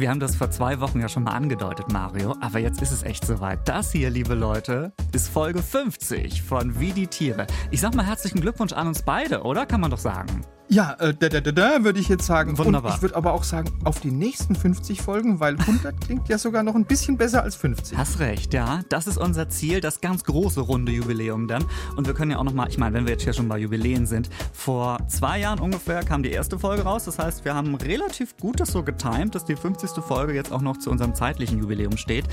[0.00, 3.02] Wir haben das vor zwei Wochen ja schon mal angedeutet, Mario, aber jetzt ist es
[3.02, 3.68] echt soweit.
[3.68, 7.46] Das hier, liebe Leute, ist Folge 50 von Wie die Tiere.
[7.70, 9.66] Ich sag mal herzlichen Glückwunsch an uns beide, oder?
[9.66, 10.40] Kann man doch sagen.
[10.72, 12.56] Ja, äh, da, da, da, da würde ich jetzt sagen.
[12.56, 12.92] Wunderbar.
[12.92, 16.38] Und ich würde aber auch sagen, auf die nächsten 50 Folgen, weil 100 klingt ja
[16.38, 17.98] sogar noch ein bisschen besser als 50.
[17.98, 18.82] Hast recht, ja.
[18.88, 21.64] Das ist unser Ziel, das ganz große runde Jubiläum dann.
[21.96, 23.58] Und wir können ja auch noch mal, ich meine, wenn wir jetzt hier schon bei
[23.58, 27.04] Jubiläen sind, vor zwei Jahren ungefähr kam die erste Folge raus.
[27.04, 30.04] Das heißt, wir haben relativ gut das so getimt, dass die 50.
[30.04, 32.26] Folge jetzt auch noch zu unserem zeitlichen Jubiläum steht.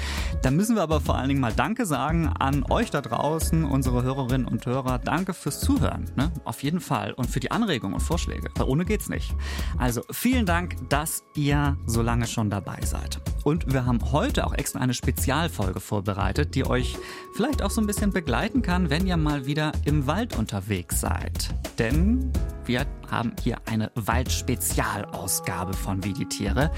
[0.43, 4.03] Da müssen wir aber vor allen Dingen mal Danke sagen an euch da draußen, unsere
[4.03, 4.99] Hörerinnen und Hörer.
[4.99, 6.31] Danke fürs Zuhören, ne?
[6.43, 7.13] Auf jeden Fall.
[7.13, 8.26] Und für die Anregungen und Vorschläge.
[8.55, 9.35] Weil ohne geht's nicht.
[9.77, 13.19] Also vielen Dank, dass ihr so lange schon dabei seid.
[13.43, 16.97] Und wir haben heute auch extra eine Spezialfolge vorbereitet, die euch
[17.33, 21.53] vielleicht auch so ein bisschen begleiten kann, wenn ihr mal wieder im Wald unterwegs seid.
[21.79, 22.31] Denn
[22.65, 26.71] wir haben hier eine Waldspezialausgabe von Wie die Tiere.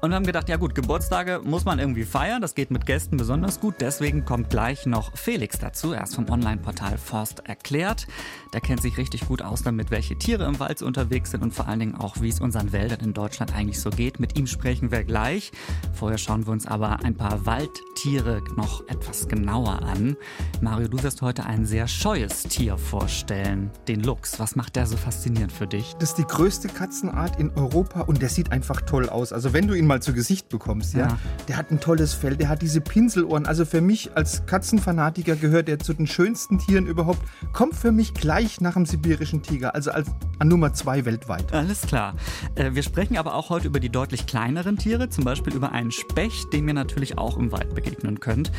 [0.00, 2.40] Und haben gedacht, ja gut, Geburtstage muss man irgendwie feiern.
[2.40, 3.74] Das geht mit Gästen besonders gut.
[3.80, 5.92] Deswegen kommt gleich noch Felix dazu.
[5.92, 8.06] Er ist vom Online-Portal Forst erklärt.
[8.52, 11.68] Der kennt sich richtig gut aus damit, welche Tiere im Wald unterwegs sind und vor
[11.68, 14.20] allen Dingen auch, wie es unseren Wäldern in Deutschland eigentlich so geht.
[14.20, 15.50] Mit ihm sprechen wir gleich.
[15.94, 20.16] Vorher schauen wir uns aber ein paar Waldtiere noch etwas genauer an.
[20.60, 23.70] Mario, du wirst heute ein sehr scheues Tier vorstellen.
[23.88, 24.38] Den Luchs.
[24.38, 25.94] Was macht der so faszinierend für dich?
[25.98, 29.32] Das ist die größte Katzenart in Europa und der sieht einfach toll aus.
[29.32, 31.18] Also wenn du ihn mal zu Gesicht bekommst, ja, Ja.
[31.48, 33.46] der hat ein tolles Fell, der hat diese Pinselohren.
[33.46, 37.20] Also für mich als Katzenfanatiker gehört er zu den schönsten Tieren überhaupt.
[37.54, 41.52] Kommt für mich gleich nach dem sibirischen Tiger, also als an Nummer zwei weltweit.
[41.52, 42.14] Alles klar.
[42.56, 45.92] Äh, Wir sprechen aber auch heute über die deutlich kleineren Tiere, zum Beispiel über einen
[45.92, 48.50] Specht, dem ihr natürlich auch im Wald begegnen könnt.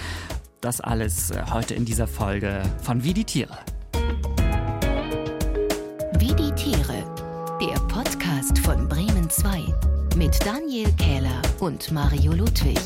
[0.62, 3.58] Das alles äh, heute in dieser Folge von Wie die Tiere.
[6.20, 7.04] Wie die Tiere.
[7.62, 9.64] Der Podcast von Bremen 2
[10.16, 12.80] mit Daniel Kähler und Mario Ludwig.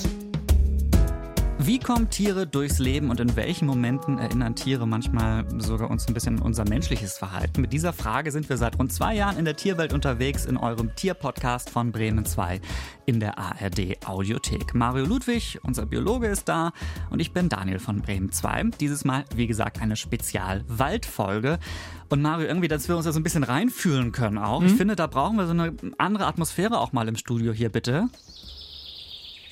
[1.67, 6.13] Wie kommen Tiere durchs Leben und in welchen Momenten erinnern Tiere manchmal sogar uns ein
[6.13, 7.59] bisschen an unser menschliches Verhalten?
[7.59, 10.95] Mit dieser Frage sind wir seit rund zwei Jahren in der Tierwelt unterwegs in eurem
[10.95, 12.61] Tierpodcast von Bremen 2
[13.05, 14.75] in der ARD Audiothek.
[14.75, 16.71] Mario Ludwig, unser Biologe, ist da
[17.09, 18.69] und ich bin Daniel von Bremen 2.
[18.79, 21.59] Dieses Mal, wie gesagt, eine Spezial-Waldfolge.
[22.07, 24.63] Und Mario, irgendwie, dass wir uns da so ein bisschen reinfühlen können auch.
[24.63, 28.07] Ich finde, da brauchen wir so eine andere Atmosphäre auch mal im Studio hier, bitte.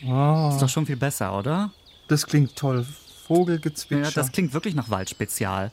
[0.08, 1.72] Oh, Ist doch schon viel besser, oder?
[2.08, 2.86] Das klingt toll.
[3.28, 4.04] Vogelgezwitscher.
[4.04, 5.72] Ja, das klingt wirklich nach Waldspezial.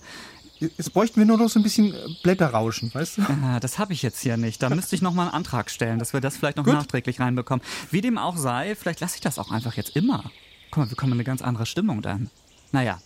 [0.58, 3.22] Jetzt bräuchten wir nur noch so ein bisschen Blätterrauschen, weißt du?
[3.22, 4.62] Ah, das habe ich jetzt hier nicht.
[4.62, 6.74] Da müsste ich noch mal einen Antrag stellen, dass wir das vielleicht noch Gut.
[6.74, 7.64] nachträglich reinbekommen.
[7.90, 10.30] Wie dem auch sei, vielleicht lasse ich das auch einfach jetzt immer.
[10.70, 12.30] Guck mal, wir kommen in eine ganz andere Stimmung dann.
[12.72, 12.98] Naja,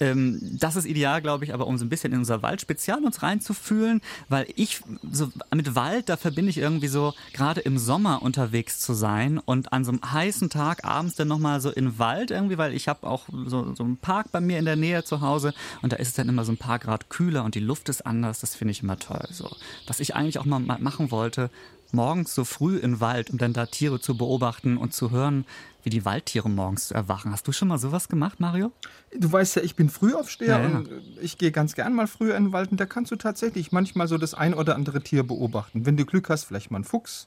[0.00, 3.22] ähm, das ist ideal, glaube ich, aber um so ein bisschen in unser Waldspezial uns
[3.22, 4.80] reinzufühlen, weil ich
[5.10, 9.72] so mit Wald, da verbinde ich irgendwie so gerade im Sommer unterwegs zu sein und
[9.72, 13.06] an so einem heißen Tag abends dann nochmal so in Wald irgendwie, weil ich habe
[13.06, 15.52] auch so, so einen Park bei mir in der Nähe zu Hause
[15.82, 18.06] und da ist es dann immer so ein paar Grad kühler und die Luft ist
[18.06, 19.26] anders, das finde ich immer toll.
[19.30, 19.50] So,
[19.86, 21.50] was ich eigentlich auch mal machen wollte,
[21.92, 25.44] morgens so früh in Wald, um dann da Tiere zu beobachten und zu hören,
[25.88, 27.32] wie die Waldtiere morgens erwachen.
[27.32, 28.72] Hast du schon mal sowas gemacht, Mario?
[29.18, 30.76] Du weißt ja, ich bin Frühaufsteher Ja, ja.
[30.76, 30.90] und
[31.22, 34.06] ich gehe ganz gern mal früher in den Wald und da kannst du tatsächlich manchmal
[34.06, 35.86] so das ein oder andere Tier beobachten.
[35.86, 37.26] Wenn du Glück hast, vielleicht mal einen Fuchs.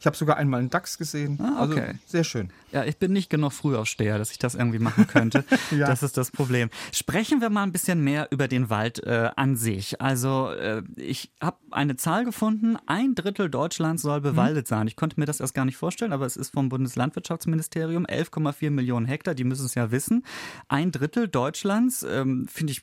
[0.00, 1.38] Ich habe sogar einmal einen Dachs gesehen.
[1.40, 1.80] Ah, okay.
[1.80, 2.50] Also sehr schön.
[2.72, 5.44] Ja, ich bin nicht genug Frühaufsteher, dass ich das irgendwie machen könnte.
[5.70, 5.86] Ja.
[5.86, 6.68] Das ist das Problem.
[6.90, 10.00] Sprechen wir mal ein bisschen mehr über den Wald äh, an sich.
[10.00, 14.88] Also äh, ich habe eine Zahl gefunden, ein Drittel Deutschlands soll bewaldet sein.
[14.88, 19.06] Ich konnte mir das erst gar nicht vorstellen, aber es ist vom Bundeslandwirtschaftsministerium 11,4 Millionen
[19.06, 20.24] Hektar, die müssen es ja wissen.
[20.68, 22.82] Ein Drittel Deutschlands ähm, finde ich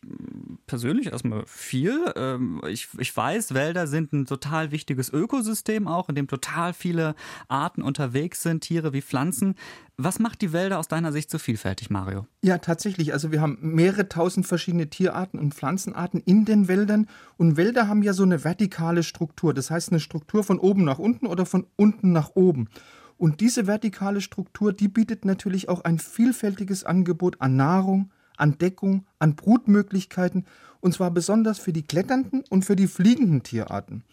[0.65, 2.13] persönlich erstmal viel.
[2.15, 7.15] Ähm, ich, ich weiß, Wälder sind ein total wichtiges Ökosystem auch, in dem total viele
[7.47, 9.55] Arten unterwegs sind, Tiere wie Pflanzen.
[9.99, 12.27] Was macht die Wälder aus deiner Sicht so vielfältig, Mario?
[12.43, 13.13] Ja, tatsächlich.
[13.13, 17.07] Also wir haben mehrere tausend verschiedene Tierarten und Pflanzenarten in den Wäldern.
[17.37, 19.55] Und Wälder haben ja so eine vertikale Struktur.
[19.55, 22.69] Das heißt eine Struktur von oben nach unten oder von unten nach oben.
[23.17, 29.05] Und diese vertikale Struktur, die bietet natürlich auch ein vielfältiges Angebot an Nahrung, an Deckung,
[29.19, 30.45] an Brutmöglichkeiten.
[30.79, 34.03] Und zwar besonders für die kletternden und für die fliegenden Tierarten.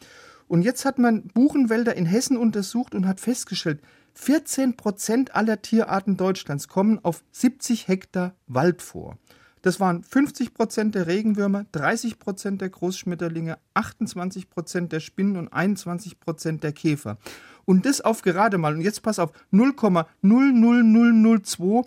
[0.49, 3.81] Und jetzt hat man Buchenwälder in Hessen untersucht und hat festgestellt,
[4.15, 9.19] 14 Prozent aller Tierarten Deutschlands kommen auf 70 Hektar Wald vor.
[9.65, 15.51] Das waren 50 Prozent der Regenwürmer, 30 Prozent der Großschmetterlinge, 28 Prozent der Spinnen und
[15.51, 17.17] 21 Prozent der Käfer.
[17.65, 21.87] Und das auf gerade mal, und jetzt pass auf, 0,00002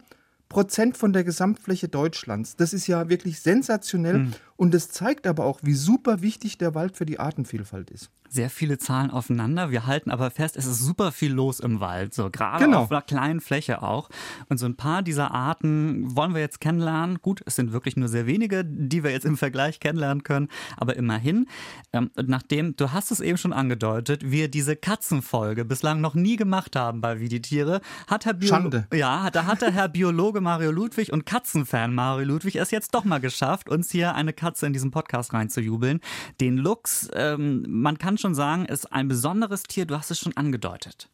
[0.50, 2.56] Prozent von der Gesamtfläche Deutschlands.
[2.56, 4.32] Das ist ja wirklich sensationell.
[4.58, 8.50] Und das zeigt aber auch, wie super wichtig der Wald für die Artenvielfalt ist sehr
[8.50, 9.72] viele Zahlen aufeinander.
[9.72, 12.82] Wir halten aber fest, es ist super viel los im Wald, so gerade Genau.
[12.82, 14.10] auf einer kleinen Fläche auch.
[14.50, 17.20] Und so ein paar dieser Arten wollen wir jetzt kennenlernen.
[17.22, 20.96] Gut, es sind wirklich nur sehr wenige, die wir jetzt im Vergleich kennenlernen können, aber
[20.96, 21.48] immerhin.
[21.94, 26.76] Ähm, nachdem, du hast es eben schon angedeutet, wir diese Katzenfolge bislang noch nie gemacht
[26.76, 28.88] haben bei Wie die Tiere, hat Herr Bio Schande.
[28.94, 33.06] Ja, da hat der Herr Biologe Mario Ludwig und Katzenfan Mario Ludwig es jetzt doch
[33.06, 36.00] mal geschafft, uns hier eine Katze in diesen Podcast reinzujubeln.
[36.40, 40.36] Den Luchs, ähm, man kann schon sagen, ist ein besonderes Tier, du hast es schon
[40.38, 41.10] angedeutet.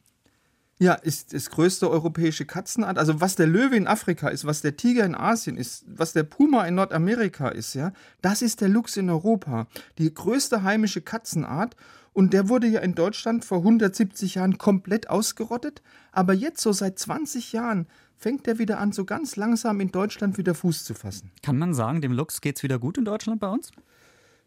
[0.80, 2.98] Ja, ist das größte europäische Katzenart.
[2.98, 6.24] Also was der Löwe in Afrika ist, was der Tiger in Asien ist, was der
[6.24, 9.68] Puma in Nordamerika ist, ja, das ist der Luchs in Europa.
[9.98, 11.76] Die größte heimische Katzenart.
[12.14, 15.82] Und der wurde ja in Deutschland vor 170 Jahren komplett ausgerottet.
[16.12, 20.38] Aber jetzt, so seit 20 Jahren, fängt er wieder an, so ganz langsam in Deutschland
[20.38, 21.32] wieder Fuß zu fassen.
[21.42, 23.72] Kann man sagen, dem Luchs geht's wieder gut in Deutschland bei uns?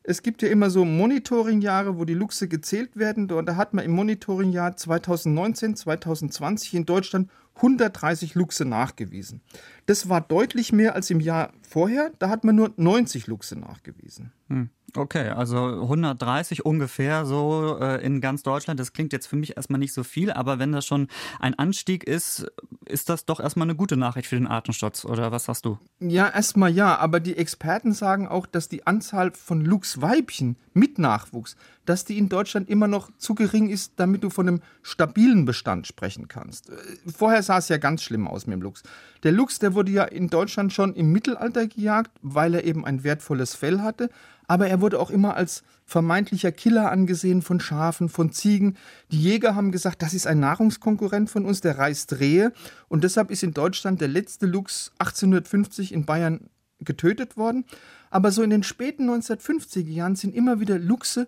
[0.09, 3.29] Es gibt ja immer so Monitoringjahre, wo die Luchse gezählt werden.
[3.33, 9.41] Und da hat man im Monitoringjahr 2019, 2020 in Deutschland 130 Luchse nachgewiesen.
[9.87, 12.12] Das war deutlich mehr als im Jahr vorher.
[12.19, 14.32] Da hat man nur 90 Luchse nachgewiesen.
[14.49, 14.70] Hm.
[14.94, 18.81] Okay, also 130 ungefähr so äh, in ganz Deutschland.
[18.81, 21.08] Das klingt jetzt für mich erstmal nicht so viel, aber wenn das schon
[21.38, 22.47] ein Anstieg ist,
[22.87, 25.79] ist das doch erstmal eine gute Nachricht für den Artenschutz, oder was hast du?
[26.00, 31.56] Ja, erstmal ja, aber die Experten sagen auch, dass die Anzahl von Luchsweibchen mit Nachwuchs,
[31.87, 35.87] dass die in Deutschland immer noch zu gering ist, damit du von einem stabilen Bestand
[35.87, 36.69] sprechen kannst.
[36.69, 36.75] Äh,
[37.06, 38.83] vorher sah es ja ganz schlimm aus mit dem Luchs.
[39.23, 43.05] Der Luchs, der wurde ja in Deutschland schon im Mittelalter gejagt, weil er eben ein
[43.05, 44.11] wertvolles Fell hatte,
[44.47, 48.77] aber er wurde auch immer als vermeintlicher Killer angesehen von Schafen, von Ziegen.
[49.11, 52.53] Die Jäger haben gesagt, das ist ein Nahrungskonkurrent von uns, der reißt Rehe.
[52.88, 56.49] Und deshalb ist in Deutschland der letzte Luchs 1850 in Bayern
[56.81, 57.65] getötet worden.
[58.11, 61.27] Aber so in den späten 1950er Jahren sind immer wieder Luchse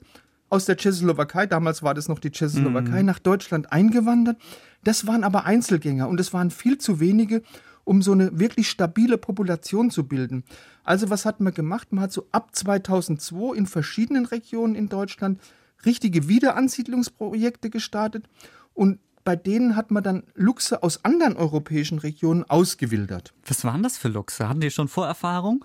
[0.51, 4.39] aus der Tschechoslowakei, damals war das noch die Tschechoslowakei, nach Deutschland eingewandert.
[4.85, 7.43] Das waren aber Einzelgänger und es waren viel zu wenige,
[7.85, 10.45] um so eine wirklich stabile Population zu bilden.
[10.85, 11.93] Also was hat man gemacht?
[11.93, 15.41] Man hat so ab 2002 in verschiedenen Regionen in Deutschland
[15.85, 18.29] richtige Wiederansiedlungsprojekte gestartet
[18.75, 23.35] und bei denen hat man dann Luchse aus anderen europäischen Regionen ausgewildert.
[23.47, 24.49] Was waren das für Luchse?
[24.49, 25.65] Hatten die schon Vorerfahrung?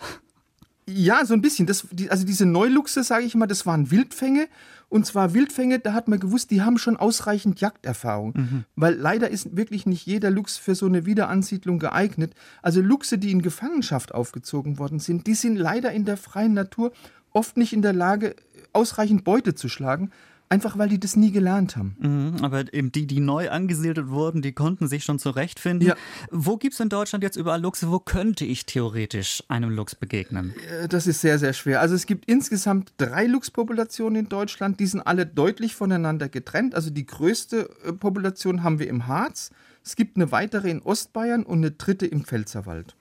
[0.87, 1.65] Ja, so ein bisschen.
[1.65, 4.47] Das, die, also diese Neuluchse, sage ich mal, das waren Wildfänge.
[4.89, 8.33] Und zwar Wildfänge, da hat man gewusst, die haben schon ausreichend Jagderfahrung.
[8.35, 8.63] Mhm.
[8.75, 12.35] Weil leider ist wirklich nicht jeder Luchs für so eine Wiederansiedlung geeignet.
[12.61, 16.91] Also Luchse, die in Gefangenschaft aufgezogen worden sind, die sind leider in der freien Natur
[17.31, 18.35] oft nicht in der Lage,
[18.71, 20.11] ausreichend Beute zu schlagen.
[20.53, 21.95] Einfach weil die das nie gelernt haben.
[21.99, 25.87] Mhm, aber eben die, die neu angesiedelt wurden, die konnten sich schon zurechtfinden.
[25.89, 25.95] Ja.
[26.29, 27.89] Wo gibt es in Deutschland jetzt überall Luchse?
[27.91, 30.53] Wo könnte ich theoretisch einem Luchs begegnen?
[30.81, 31.81] Äh, Das ist sehr, sehr schwer.
[31.81, 34.79] Also es gibt insgesamt drei Luchspopulationen in Deutschland.
[34.79, 36.75] Die sind alle deutlich voneinander getrennt.
[36.75, 39.49] Also die größte äh, Population haben wir im Harz.
[39.83, 42.95] Es gibt eine weitere in Ostbayern und eine dritte im Pfälzerwald.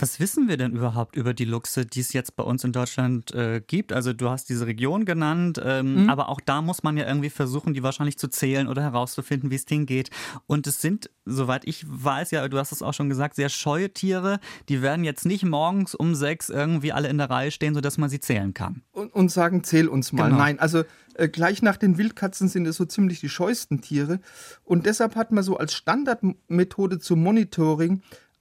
[0.00, 3.34] Was wissen wir denn überhaupt über die Luchse, die es jetzt bei uns in Deutschland
[3.34, 3.92] äh, gibt?
[3.92, 7.74] Also du hast diese Region genannt, ähm, aber auch da muss man ja irgendwie versuchen,
[7.74, 10.08] die wahrscheinlich zu zählen oder herauszufinden, wie es denen geht.
[10.46, 13.92] Und es sind, soweit ich weiß, ja, du hast es auch schon gesagt, sehr scheue
[13.92, 14.40] Tiere.
[14.70, 18.08] Die werden jetzt nicht morgens um sechs irgendwie alle in der Reihe stehen, sodass man
[18.08, 18.80] sie zählen kann.
[18.92, 20.28] Und, und sagen, zähl uns mal.
[20.28, 20.38] Genau.
[20.38, 20.82] Nein, also
[21.14, 24.20] äh, gleich nach den Wildkatzen sind es so ziemlich die scheuesten Tiere.
[24.64, 28.00] Und deshalb hat man so als Standardmethode zum Monitoring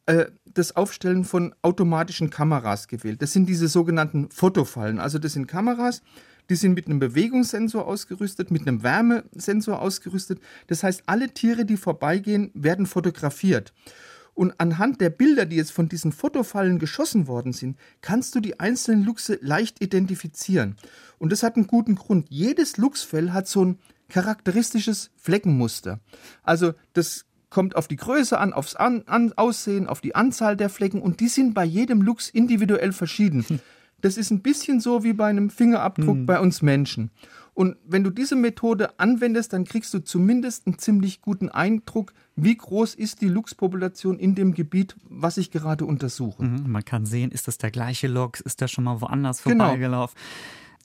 [0.09, 3.21] äh, das Aufstellen von automatischen Kameras gewählt.
[3.21, 4.99] Das sind diese sogenannten Fotofallen.
[4.99, 6.01] Also das sind Kameras,
[6.49, 10.39] die sind mit einem Bewegungssensor ausgerüstet, mit einem Wärmesensor ausgerüstet.
[10.65, 13.71] Das heißt, alle Tiere, die vorbeigehen, werden fotografiert.
[14.33, 18.59] Und anhand der Bilder, die jetzt von diesen Fotofallen geschossen worden sind, kannst du die
[18.59, 20.75] einzelnen Luchse leicht identifizieren.
[21.19, 22.31] Und das hat einen guten Grund.
[22.31, 25.99] Jedes Luchsfell hat so ein charakteristisches Fleckenmuster.
[26.41, 30.69] Also das kommt auf die Größe an, aufs an, an, Aussehen, auf die Anzahl der
[30.69, 33.45] Flecken und die sind bei jedem Luchs individuell verschieden.
[34.01, 37.11] Das ist ein bisschen so wie bei einem Fingerabdruck bei uns Menschen.
[37.53, 42.55] Und wenn du diese Methode anwendest, dann kriegst du zumindest einen ziemlich guten Eindruck, wie
[42.55, 46.41] groß ist die Luchspopulation in dem Gebiet, was ich gerade untersuche.
[46.43, 48.39] Mhm, Man kann sehen, ist das der gleiche Luchs?
[48.39, 49.65] Ist der schon mal woanders Genau.
[49.65, 50.17] vorbeigelaufen?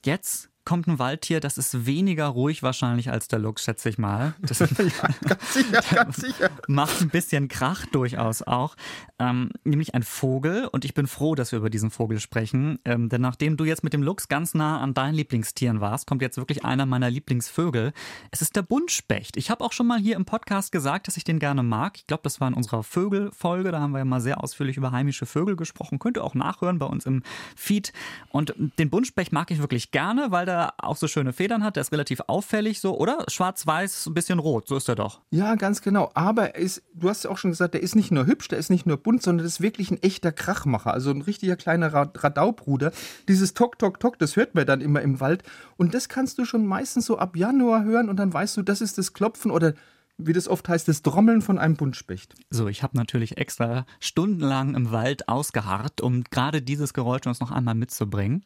[0.03, 4.33] Jetzt kommt ein Waldtier, das ist weniger ruhig wahrscheinlich als der Luchs, schätze ich mal.
[4.41, 6.49] Das ja, ganz sicher, ganz sicher.
[6.67, 8.75] Macht ein bisschen Krach durchaus auch.
[9.19, 13.09] Ähm, nämlich ein Vogel und ich bin froh, dass wir über diesen Vogel sprechen, ähm,
[13.09, 16.37] denn nachdem du jetzt mit dem Luchs ganz nah an deinen Lieblingstieren warst, kommt jetzt
[16.37, 17.93] wirklich einer meiner Lieblingsvögel.
[18.31, 19.37] Es ist der Buntspecht.
[19.37, 21.97] Ich habe auch schon mal hier im Podcast gesagt, dass ich den gerne mag.
[21.97, 24.91] Ich glaube, das war in unserer Vögelfolge, da haben wir ja mal sehr ausführlich über
[24.91, 25.99] heimische Vögel gesprochen.
[25.99, 27.23] Könnt ihr auch nachhören bei uns im
[27.55, 27.93] Feed.
[28.29, 31.75] Und den Buntspecht mag ich wirklich gerne, weil der auch so schöne Federn hat.
[31.75, 33.25] Der ist relativ auffällig so, oder?
[33.27, 35.21] Schwarz-weiß, ein bisschen rot, so ist er doch.
[35.31, 36.11] Ja, ganz genau.
[36.13, 38.69] Aber ist, du hast ja auch schon gesagt, der ist nicht nur hübsch, der ist
[38.69, 40.93] nicht nur bunt, sondern das ist wirklich ein echter Krachmacher.
[40.93, 42.91] Also ein richtiger kleiner Radaubruder.
[43.27, 45.43] Dieses Tok, Tok, Tok, das hört man dann immer im Wald.
[45.77, 48.81] Und das kannst du schon meistens so ab Januar hören und dann weißt du, das
[48.81, 49.73] ist das Klopfen oder
[50.17, 52.35] wie das oft heißt, das Trommeln von einem Buntspecht.
[52.49, 57.51] So, ich habe natürlich extra stundenlang im Wald ausgeharrt, um gerade dieses Geräusch uns noch
[57.51, 58.45] einmal mitzubringen.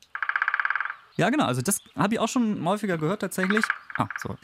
[1.20, 1.44] Ja, genau.
[1.44, 3.66] Also das habe ich auch schon häufiger gehört tatsächlich.
[4.00, 4.38] Ah, so.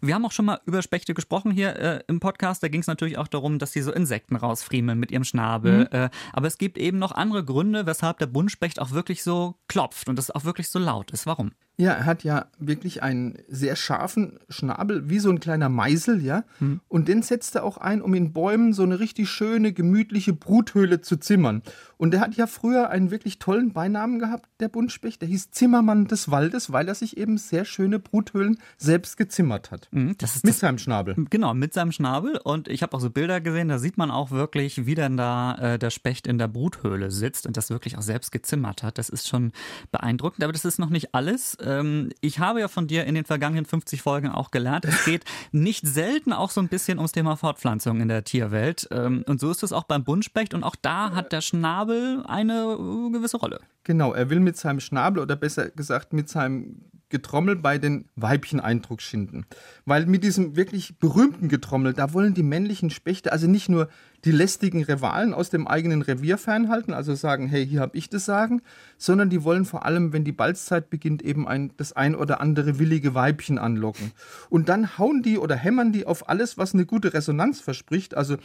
[0.00, 2.62] Wir haben auch schon mal über Spechte gesprochen hier äh, im Podcast.
[2.62, 5.80] Da ging es natürlich auch darum, dass sie so Insekten rausfriemeln mit ihrem Schnabel.
[5.80, 5.86] Mhm.
[5.90, 10.08] Äh, aber es gibt eben noch andere Gründe, weshalb der Buntspecht auch wirklich so klopft
[10.08, 11.26] und es auch wirklich so laut ist.
[11.26, 11.50] Warum?
[11.78, 16.44] Ja, er hat ja wirklich einen sehr scharfen Schnabel, wie so ein kleiner Meisel, ja.
[16.58, 16.80] Mhm.
[16.88, 21.02] Und den setzt er auch ein, um in Bäumen so eine richtig schöne, gemütliche Bruthöhle
[21.02, 21.62] zu zimmern.
[21.98, 25.20] Und er hat ja früher einen wirklich tollen Beinamen gehabt, der Buntspecht.
[25.20, 29.88] Der hieß Zimmermann des Waldes, weil er sich eben sehr schöne Bruthöhlen selbst gezimmert hat.
[29.90, 31.14] Mhm, mit das, seinem Schnabel.
[31.30, 32.40] Genau, mit seinem Schnabel.
[32.42, 35.54] Und ich habe auch so Bilder gesehen, da sieht man auch wirklich, wie dann da
[35.54, 38.98] äh, der Specht in der Bruthöhle sitzt und das wirklich auch selbst gezimmert hat.
[38.98, 39.52] Das ist schon
[39.90, 40.44] beeindruckend.
[40.44, 43.64] Aber das ist noch nicht alles ähm, ich habe ja von dir in den vergangenen
[43.64, 48.00] 50 Folgen auch gelernt, es geht nicht selten auch so ein bisschen ums Thema Fortpflanzung
[48.00, 48.88] in der Tierwelt.
[48.90, 52.76] Ähm, und so ist es auch beim Buntspecht und auch da hat der Schnabel eine
[52.78, 53.60] äh, gewisse Rolle.
[53.84, 58.58] Genau, er will mit seinem Schnabel oder besser gesagt mit seinem Getrommel bei den Weibchen
[58.58, 59.46] Eindruck schinden.
[59.84, 63.88] Weil mit diesem wirklich berühmten Getrommel, da wollen die männlichen Spechte also nicht nur
[64.24, 68.24] die lästigen Rivalen aus dem eigenen Revier fernhalten, also sagen, hey, hier habe ich das
[68.24, 68.60] Sagen,
[68.98, 72.80] sondern die wollen vor allem, wenn die Balzzeit beginnt, eben ein, das ein oder andere
[72.80, 74.10] willige Weibchen anlocken.
[74.50, 78.16] Und dann hauen die oder hämmern die auf alles, was eine gute Resonanz verspricht.
[78.16, 78.36] Also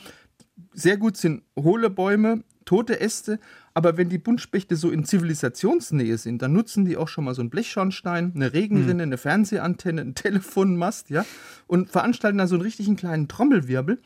[0.74, 3.39] sehr gut sind hohle Bäume, tote Äste,
[3.74, 7.42] aber wenn die Buntspechte so in Zivilisationsnähe sind, dann nutzen die auch schon mal so
[7.42, 9.10] einen Blechschornstein, eine Regenrinne, mhm.
[9.12, 11.25] eine Fernsehantenne, einen Telefonmast, ja,
[11.68, 14.00] und veranstalten da so einen richtigen kleinen Trommelwirbel,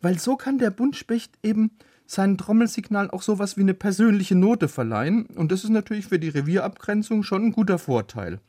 [0.00, 1.70] weil so kann der Buntspecht eben
[2.06, 6.28] seinen Trommelsignalen auch sowas wie eine persönliche Note verleihen und das ist natürlich für die
[6.28, 8.40] Revierabgrenzung schon ein guter Vorteil.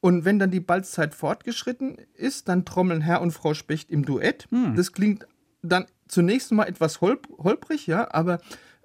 [0.00, 4.46] Und wenn dann die Balzzeit fortgeschritten ist, dann trommeln Herr und Frau Specht im Duett.
[4.50, 4.76] Mhm.
[4.76, 5.26] Das klingt
[5.62, 8.40] dann zunächst mal etwas holp holprig, ja, aber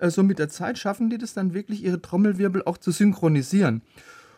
[0.09, 3.81] so mit der Zeit schaffen die das dann wirklich, ihre Trommelwirbel auch zu synchronisieren.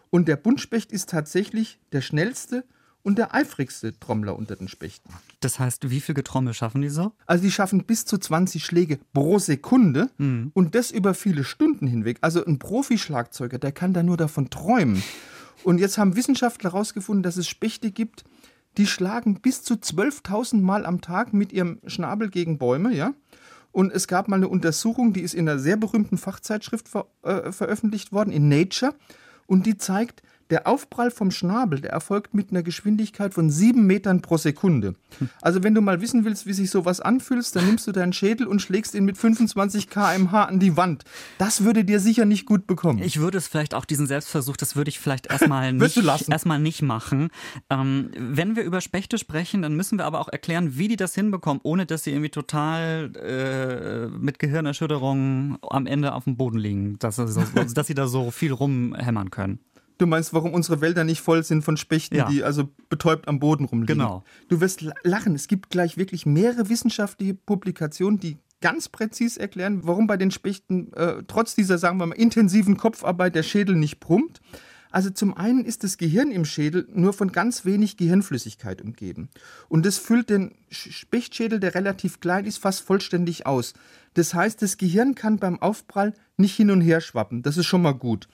[0.10, 2.65] Und der Buntspecht ist tatsächlich der schnellste
[3.03, 5.10] und der eifrigste Trommler unter den Spechten.
[5.41, 7.12] Das heißt, wie viele Getrommel schaffen die so?
[7.25, 10.51] Also die schaffen bis zu 20 Schläge pro Sekunde mhm.
[10.53, 12.17] und das über viele Stunden hinweg.
[12.22, 15.03] Also ein Profischlagzeuger, der kann da nur davon träumen.
[15.63, 18.24] Und jetzt haben Wissenschaftler herausgefunden, dass es Spechte gibt,
[18.77, 23.13] die schlagen bis zu 12.000 Mal am Tag mit ihrem Schnabel gegen Bäume, ja.
[23.74, 27.51] Und es gab mal eine Untersuchung, die ist in einer sehr berühmten Fachzeitschrift ver äh,
[27.51, 28.94] veröffentlicht worden, in Nature.
[29.48, 34.21] Und die zeigt, der Aufprall vom Schnabel, der erfolgt mit einer Geschwindigkeit von sieben Metern
[34.21, 34.95] pro Sekunde.
[35.41, 38.47] Also wenn du mal wissen willst, wie sich sowas anfühlt, dann nimmst du deinen Schädel
[38.47, 41.03] und schlägst ihn mit 25 km/h an die Wand.
[41.38, 43.00] Das würde dir sicher nicht gut bekommen.
[43.00, 46.81] Ich würde es vielleicht auch diesen Selbstversuch, das würde ich vielleicht erstmal nicht, erstmal nicht
[46.81, 47.29] machen.
[47.69, 51.15] Ähm, wenn wir über Spechte sprechen, dann müssen wir aber auch erklären, wie die das
[51.15, 57.00] hinbekommen, ohne dass sie irgendwie total äh, mit Gehirnerschütterungen am Ende auf dem Boden liegen,
[57.00, 57.15] dass,
[57.73, 59.59] dass sie da so viel rumhämmern können.
[60.03, 62.27] Du meinst, warum unsere Wälder nicht voll sind von Spechten, ja.
[62.27, 64.00] die also betäubt am Boden rumliegen.
[64.00, 64.25] Genau.
[64.50, 65.33] Du wirst lachen.
[65.33, 70.91] Es gibt gleich wirklich mehrere wissenschaftliche Publikationen, die ganz präzis erklären, warum bei den Spechten
[70.91, 74.41] äh, trotz dieser, sagen wir mal, intensiven Kopfarbeit der Schädel nicht brummt.
[74.91, 79.29] Also zum einen ist das Gehirn im Schädel nur von ganz wenig Gehirnflüssigkeit umgeben.
[79.69, 83.74] Und das füllt den Spechtschädel, der relativ klein ist, fast vollständig aus.
[84.15, 87.41] Das heißt, das Gehirn kann beim Aufprall nicht hin und her schwappen.
[87.41, 88.27] Das ist schon mal gut.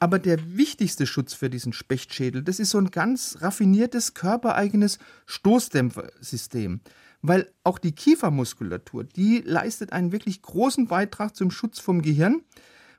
[0.00, 6.80] Aber der wichtigste Schutz für diesen Spechtschädel, das ist so ein ganz raffiniertes, körpereigenes Stoßdämpfersystem.
[7.20, 12.40] Weil auch die Kiefermuskulatur, die leistet einen wirklich großen Beitrag zum Schutz vom Gehirn,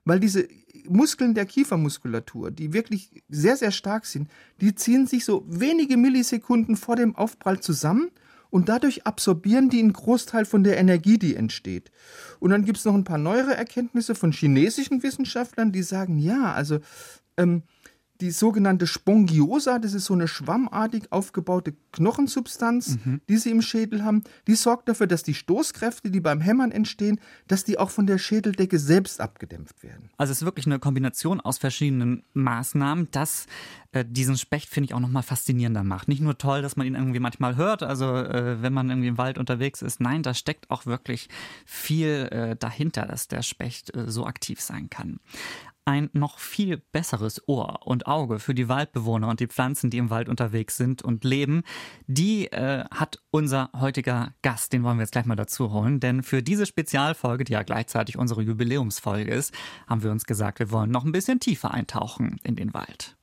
[0.05, 0.47] weil diese
[0.87, 4.29] Muskeln der Kiefermuskulatur, die wirklich sehr, sehr stark sind,
[4.61, 8.11] die ziehen sich so wenige Millisekunden vor dem Aufprall zusammen
[8.51, 11.91] und dadurch absorbieren die einen Großteil von der Energie, die entsteht.
[12.39, 16.53] Und dann gibt es noch ein paar neuere Erkenntnisse von chinesischen Wissenschaftlern, die sagen, ja,
[16.53, 16.79] also
[17.37, 17.63] ähm,
[18.21, 23.21] die sogenannte Spongiosa, das ist so eine schwammartig aufgebaute Knochensubstanz, mhm.
[23.27, 24.23] die sie im Schädel haben.
[24.47, 28.19] Die sorgt dafür, dass die Stoßkräfte, die beim Hämmern entstehen, dass die auch von der
[28.19, 30.09] Schädeldecke selbst abgedämpft werden.
[30.17, 33.47] Also es ist wirklich eine Kombination aus verschiedenen Maßnahmen, das
[33.91, 36.07] äh, diesen Specht, finde ich, auch nochmal faszinierender macht.
[36.07, 39.17] Nicht nur toll, dass man ihn irgendwie manchmal hört, also äh, wenn man irgendwie im
[39.17, 39.99] Wald unterwegs ist.
[39.99, 41.27] Nein, da steckt auch wirklich
[41.65, 45.19] viel äh, dahinter, dass der Specht äh, so aktiv sein kann
[45.85, 50.09] ein noch viel besseres Ohr und Auge für die Waldbewohner und die Pflanzen, die im
[50.09, 51.63] Wald unterwegs sind und leben,
[52.07, 54.73] die äh, hat unser heutiger Gast.
[54.73, 58.17] Den wollen wir jetzt gleich mal dazu holen, denn für diese Spezialfolge, die ja gleichzeitig
[58.17, 59.53] unsere Jubiläumsfolge ist,
[59.87, 63.15] haben wir uns gesagt, wir wollen noch ein bisschen tiefer eintauchen in den Wald.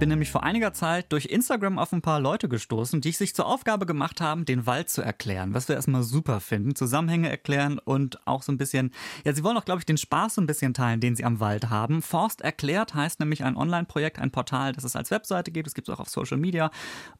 [0.00, 3.44] Bin nämlich vor einiger Zeit durch Instagram auf ein paar Leute gestoßen, die sich zur
[3.44, 8.26] Aufgabe gemacht haben, den Wald zu erklären, was wir erstmal super finden, Zusammenhänge erklären und
[8.26, 8.92] auch so ein bisschen,
[9.26, 11.38] ja, sie wollen auch, glaube ich, den Spaß so ein bisschen teilen, den sie am
[11.38, 12.00] Wald haben.
[12.00, 15.86] Forst erklärt heißt nämlich ein Online-Projekt, ein Portal, das es als Webseite gibt, es gibt
[15.86, 16.70] es auch auf Social Media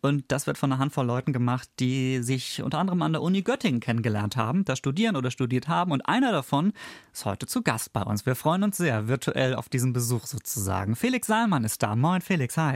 [0.01, 3.43] und das wird von einer Handvoll Leuten gemacht, die sich unter anderem an der Uni
[3.43, 6.73] Göttingen kennengelernt haben, da studieren oder studiert haben und einer davon
[7.13, 8.25] ist heute zu Gast bei uns.
[8.25, 10.97] Wir freuen uns sehr virtuell auf diesen Besuch sozusagen.
[10.97, 11.95] Felix Saalmann ist da.
[11.95, 12.70] Moin Felix, hi.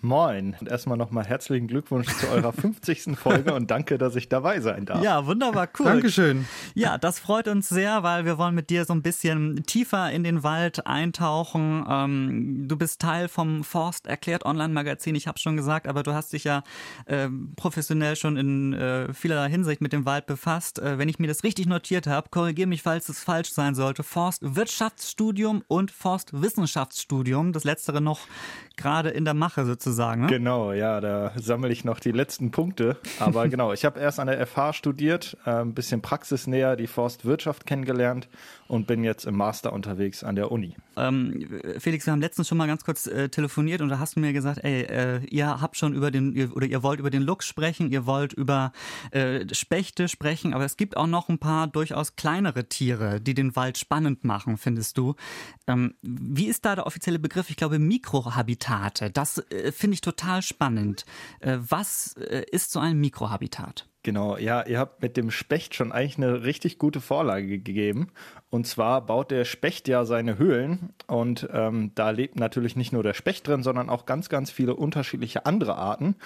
[0.00, 3.18] Moin und erstmal nochmal herzlichen Glückwunsch zu eurer 50.
[3.18, 5.02] Folge und danke, dass ich dabei sein darf.
[5.02, 5.86] Ja, wunderbar, cool.
[5.86, 6.46] Dankeschön.
[6.74, 10.22] Ja, das freut uns sehr, weil wir wollen mit dir so ein bisschen tiefer in
[10.22, 11.84] den Wald eintauchen.
[11.88, 16.32] Ähm, du bist Teil vom Forst erklärt Online-Magazin, ich habe schon gesagt, aber du hast
[16.32, 16.62] dich ja
[17.06, 20.78] äh, professionell schon in äh, vielerlei Hinsicht mit dem Wald befasst.
[20.78, 24.04] Äh, wenn ich mir das richtig notiert habe, korrigiere mich, falls es falsch sein sollte,
[24.04, 28.20] Forstwirtschaftsstudium und Forstwissenschaftsstudium, das letztere noch
[28.78, 30.22] gerade in der Mache sozusagen.
[30.22, 30.26] Ne?
[30.28, 32.96] Genau, ja, da sammle ich noch die letzten Punkte.
[33.18, 37.66] Aber genau, ich habe erst an der FH studiert, äh, ein bisschen praxisnäher die Forstwirtschaft
[37.66, 38.28] kennengelernt
[38.68, 40.76] und bin jetzt im Master unterwegs an der Uni.
[40.96, 44.20] Ähm, Felix, wir haben letztens schon mal ganz kurz äh, telefoniert und da hast du
[44.20, 47.22] mir gesagt, ey, äh, ihr habt schon über den, ihr, oder ihr wollt über den
[47.22, 48.72] Luchs sprechen, ihr wollt über
[49.10, 53.56] äh, Spechte sprechen, aber es gibt auch noch ein paar durchaus kleinere Tiere, die den
[53.56, 55.14] Wald spannend machen, findest du.
[55.66, 57.50] Ähm, wie ist da der offizielle Begriff?
[57.50, 57.78] Ich glaube
[58.68, 59.10] Mikrohabitate.
[59.10, 61.04] Das äh, finde ich total spannend.
[61.40, 63.88] Äh, was äh, ist so ein Mikrohabitat?
[64.02, 68.08] Genau, ja, ihr habt mit dem Specht schon eigentlich eine richtig gute Vorlage gegeben.
[68.48, 73.02] Und zwar baut der Specht ja seine Höhlen und ähm, da lebt natürlich nicht nur
[73.02, 76.16] der Specht drin, sondern auch ganz, ganz viele unterschiedliche andere Arten.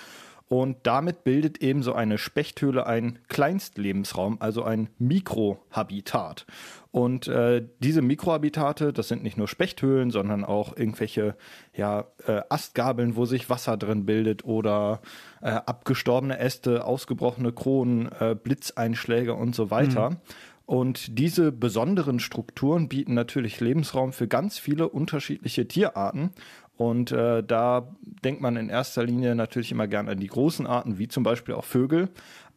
[0.53, 6.45] Und damit bildet eben so eine Spechthöhle ein Kleinstlebensraum, also ein Mikrohabitat.
[6.91, 11.37] Und äh, diese Mikrohabitate, das sind nicht nur Spechthöhlen, sondern auch irgendwelche
[11.75, 15.01] ja, äh, Astgabeln, wo sich Wasser drin bildet oder
[15.41, 20.11] äh, abgestorbene Äste, ausgebrochene Kronen, äh, Blitzeinschläge und so weiter.
[20.11, 20.17] Mhm.
[20.65, 26.31] Und diese besonderen Strukturen bieten natürlich Lebensraum für ganz viele unterschiedliche Tierarten.
[26.77, 30.99] Und äh, da denkt man in erster Linie natürlich immer gern an die großen Arten,
[30.99, 32.09] wie zum Beispiel auch Vögel.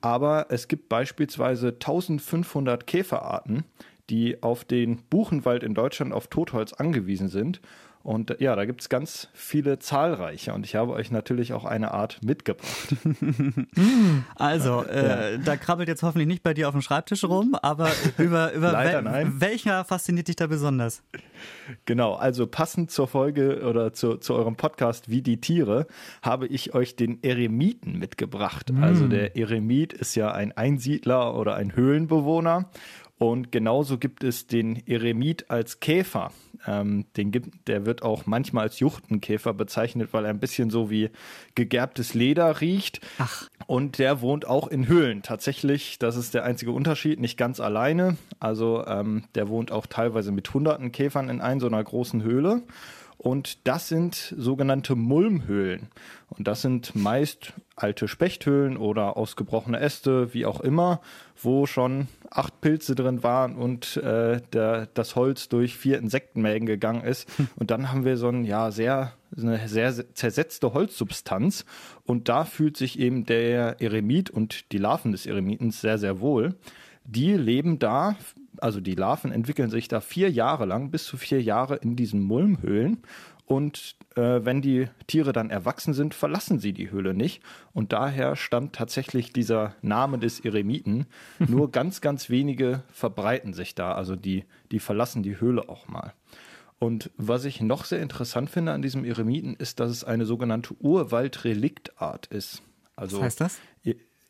[0.02, 3.66] Aber es gibt beispielsweise 1500 Käferarten,
[4.10, 7.62] die auf den Buchenwald in Deutschland auf Totholz angewiesen sind.
[8.06, 11.92] Und ja, da gibt es ganz viele zahlreiche und ich habe euch natürlich auch eine
[11.92, 12.96] Art mitgebracht.
[14.36, 15.38] also, äh, ja.
[15.38, 17.90] da krabbelt jetzt hoffentlich nicht bei dir auf dem Schreibtisch rum, aber
[18.20, 21.02] über, über Leider, wel welcher fasziniert dich da besonders?
[21.86, 25.88] Genau, also passend zur Folge oder zu, zu eurem Podcast Wie die Tiere
[26.22, 28.72] habe ich euch den Eremiten mitgebracht.
[28.72, 28.84] Mm.
[28.84, 32.70] Also der Eremit ist ja ein Einsiedler oder ein Höhlenbewohner
[33.18, 36.32] und genauso gibt es den Eremit als Käfer.
[36.68, 40.90] Ähm, den gibt, der wird auch manchmal als Juchtenkäfer bezeichnet, weil er ein bisschen so
[40.90, 41.10] wie
[41.54, 43.00] gegerbtes Leder riecht.
[43.18, 43.48] Ach.
[43.68, 45.22] Und der wohnt auch in Höhlen.
[45.22, 48.18] Tatsächlich, das ist der einzige Unterschied, nicht ganz alleine.
[48.40, 52.64] Also ähm, der wohnt auch teilweise mit hunderten Käfern in einer so einer großen Höhle.
[53.18, 55.88] Und das sind sogenannte Mulmhöhlen.
[56.30, 61.02] Und das sind meist alte Spechthöhlen oder ausgebrochene Äste, wie auch immer,
[61.42, 67.04] wo schon acht Pilze drin waren und äh, der, das Holz durch vier Insektenmägen gegangen
[67.04, 67.28] ist.
[67.56, 71.66] Und dann haben wir so ein, ja, sehr, eine sehr zersetzte Holzsubstanz.
[72.04, 76.56] Und da fühlt sich eben der Eremit und die Larven des Eremitens sehr, sehr wohl.
[77.06, 78.16] Die leben da
[78.62, 82.22] also die Larven entwickeln sich da vier Jahre lang, bis zu vier Jahre in diesen
[82.22, 83.04] Mulmhöhlen.
[83.46, 87.44] Und äh, wenn die Tiere dann erwachsen sind, verlassen sie die Höhle nicht.
[87.74, 91.06] Und daher stammt tatsächlich dieser Name des Eremiten.
[91.40, 93.94] Nur ganz, ganz wenige verbreiten sich da.
[93.94, 96.14] Also die, die verlassen die Höhle auch mal.
[96.80, 100.74] Und was ich noch sehr interessant finde an diesem Eremiten, ist, dass es eine sogenannte
[100.80, 102.64] Urwaldreliktart ist.
[102.96, 103.60] Also, was heißt das?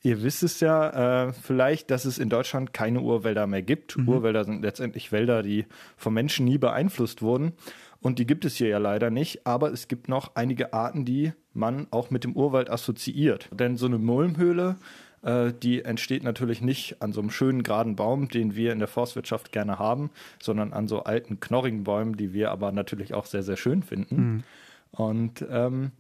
[0.05, 3.97] Ihr wisst es ja äh, vielleicht, dass es in Deutschland keine Urwälder mehr gibt.
[3.97, 4.07] Mhm.
[4.07, 5.65] Urwälder sind letztendlich Wälder, die
[5.97, 7.53] vom Menschen nie beeinflusst wurden.
[8.01, 9.47] Und die gibt es hier ja leider nicht.
[9.47, 13.49] Aber es gibt noch einige Arten, die man auch mit dem Urwald assoziiert.
[13.51, 14.75] Denn so eine Mulmhöhle,
[15.23, 18.87] äh, die entsteht natürlich nicht an so einem schönen geraden Baum, den wir in der
[18.87, 23.41] Forstwirtschaft gerne haben, sondern an so alten, knorrigen Bäumen, die wir aber natürlich auch sehr,
[23.41, 24.15] sehr schön finden.
[24.15, 24.43] Mhm.
[24.91, 25.93] Und ähm,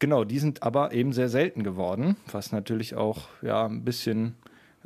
[0.00, 4.34] Genau, die sind aber eben sehr selten geworden, was natürlich auch ja ein bisschen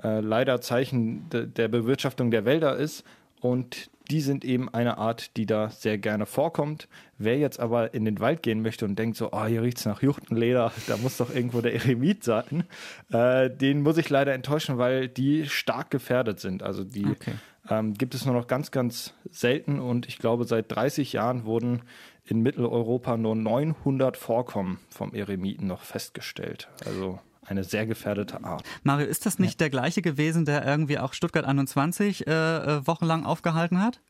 [0.02, 3.04] äh, leider Zeichen de der Bewirtschaftung der Wälder ist.
[3.40, 6.88] Und die sind eben eine Art, die da sehr gerne vorkommt.
[7.16, 9.86] Wer jetzt aber in den Wald gehen möchte und denkt so, oh, hier riecht es
[9.86, 12.64] nach Juchtenleder, da muss doch irgendwo der Eremit sein,
[13.12, 16.62] äh, den muss ich leider enttäuschen, weil die stark gefährdet sind.
[16.62, 17.34] Also die okay.
[17.70, 21.82] ähm, gibt es nur noch ganz, ganz selten und ich glaube, seit 30 Jahren wurden
[22.26, 26.68] in Mitteleuropa nur 900 Vorkommen vom Eremiten noch festgestellt.
[26.84, 28.64] Also eine sehr gefährdete Art.
[28.82, 29.64] Mario, ist das nicht ja.
[29.64, 34.00] der gleiche gewesen, der irgendwie auch Stuttgart 21 äh, äh, wochenlang aufgehalten hat?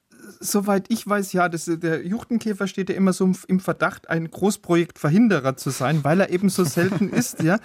[0.41, 5.57] Soweit ich weiß, ja, das, der Juchtenkäfer steht ja immer so im Verdacht, ein Großprojektverhinderer
[5.57, 7.59] zu sein, weil er eben so selten ist, ja.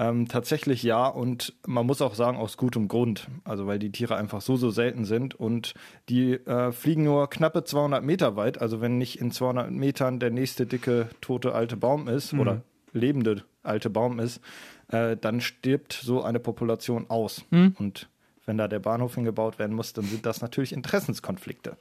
[0.00, 4.14] Ähm, tatsächlich ja und man muss auch sagen aus gutem Grund, also weil die Tiere
[4.14, 5.74] einfach so so selten sind und
[6.08, 8.60] die äh, fliegen nur knappe 200 Meter weit.
[8.60, 12.40] Also wenn nicht in 200 Metern der nächste dicke tote alte Baum ist mhm.
[12.40, 14.40] oder lebende alte Baum ist,
[14.86, 17.74] äh, dann stirbt so eine Population aus mhm.
[17.76, 18.08] und
[18.48, 21.76] wenn da der Bahnhof hingebaut werden muss, dann sind das natürlich Interessenskonflikte.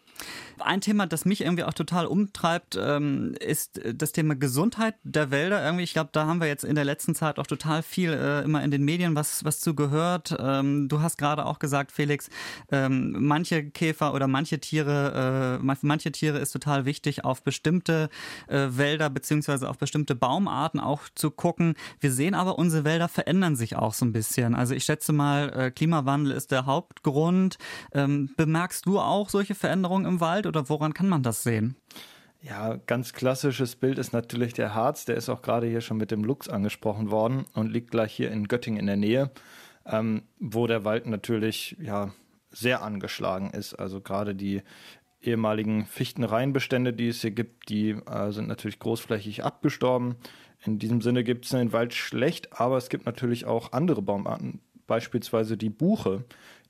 [0.59, 5.63] Ein Thema, das mich irgendwie auch total umtreibt, ähm, ist das Thema Gesundheit der Wälder.
[5.63, 8.43] Irgendwie, ich glaube, da haben wir jetzt in der letzten Zeit auch total viel äh,
[8.43, 10.35] immer in den Medien was, was zu gehört.
[10.39, 12.29] Ähm, du hast gerade auch gesagt, Felix,
[12.71, 18.09] ähm, manche Käfer oder manche Tiere, äh, manche Tiere ist total wichtig, auf bestimmte
[18.47, 21.75] äh, Wälder beziehungsweise auf bestimmte Baumarten auch zu gucken.
[22.01, 24.53] Wir sehen aber, unsere Wälder verändern sich auch so ein bisschen.
[24.53, 27.57] Also ich schätze mal, Klimawandel ist der der Hauptgrund.
[27.93, 31.75] Ähm, bemerkst du auch solche Veränderungen im Wald oder woran kann man das sehen?
[32.41, 35.05] Ja, ganz klassisches Bild ist natürlich der Harz.
[35.05, 38.31] Der ist auch gerade hier schon mit dem Lux angesprochen worden und liegt gleich hier
[38.31, 39.31] in Göttingen in der Nähe,
[39.85, 42.13] ähm, wo der Wald natürlich ja
[42.51, 43.73] sehr angeschlagen ist.
[43.73, 44.61] Also gerade die
[45.21, 50.15] ehemaligen Fichtenreihenbestände, die es hier gibt, die äh, sind natürlich großflächig abgestorben.
[50.63, 54.61] In diesem Sinne gibt es den Wald schlecht, aber es gibt natürlich auch andere Baumarten,
[54.87, 56.25] beispielsweise die Buche,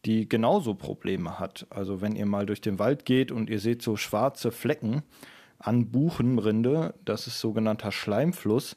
[0.05, 1.67] die genauso Probleme hat.
[1.69, 5.03] Also wenn ihr mal durch den Wald geht und ihr seht so schwarze Flecken
[5.59, 8.75] an Buchenrinde, das ist sogenannter Schleimfluss,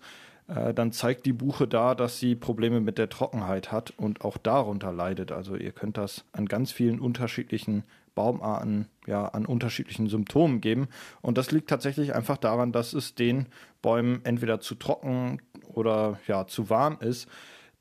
[0.49, 4.39] äh, dann zeigt die Buche da, dass sie Probleme mit der Trockenheit hat und auch
[4.39, 5.33] darunter leidet.
[5.33, 10.89] Also ihr könnt das an ganz vielen unterschiedlichen Baumarten ja an unterschiedlichen Symptomen geben.
[11.23, 13.47] Und das liegt tatsächlich einfach daran, dass es den
[13.83, 17.29] Bäumen entweder zu trocken oder ja zu warm ist.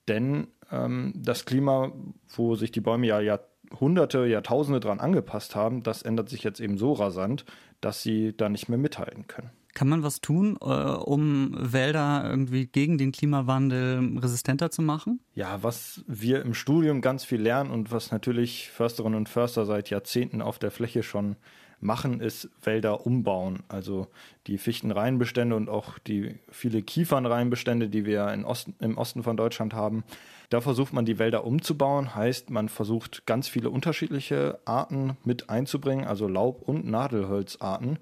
[0.08, 1.92] Denn ähm, das Klima,
[2.36, 6.78] wo sich die Bäume ja Jahrhunderte, Jahrtausende dran angepasst haben, das ändert sich jetzt eben
[6.78, 7.46] so rasant,
[7.82, 9.52] dass sie da nicht mehr mithalten können.
[9.76, 15.20] Kann man was tun, äh, um Wälder irgendwie gegen den Klimawandel resistenter zu machen?
[15.36, 19.90] Ja, was wir im Studium ganz viel lernen und was natürlich Försterinnen und Förster seit
[19.90, 21.36] Jahrzehnten auf der Fläche schon
[21.82, 23.64] machen, ist Wälder umbauen.
[23.68, 24.08] Also
[24.48, 30.04] die Fichtenreihenbestände und auch die viele Kiefernreihenbestände, die wir Osten, im Osten von Deutschland haben,
[30.50, 36.06] da versucht man die Wälder umzubauen, heißt man versucht ganz viele unterschiedliche Arten mit einzubringen,
[36.06, 38.00] also Laub- und Nadelholzarten,